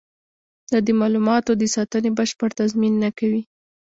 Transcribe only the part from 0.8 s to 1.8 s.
د معلوماتو د